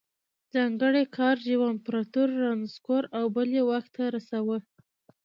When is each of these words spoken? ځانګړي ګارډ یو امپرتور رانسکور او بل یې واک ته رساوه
ځانګړي 0.53 1.03
ګارډ 1.15 1.41
یو 1.53 1.61
امپرتور 1.73 2.29
رانسکور 2.43 3.03
او 3.17 3.25
بل 3.35 3.47
یې 3.57 3.63
واک 3.69 3.85
ته 3.95 4.03
رساوه 4.15 4.57